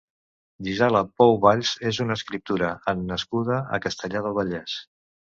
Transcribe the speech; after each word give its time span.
Gisela 0.67 1.01
Pou 1.19 1.35
Valls 1.43 1.73
és 1.89 1.99
una 2.05 2.17
escriptora 2.19 2.69
en 2.93 3.03
nascuda 3.11 3.59
a 3.77 3.81
Castellar 3.85 4.23
del 4.29 4.35
Vallès. 4.39 4.79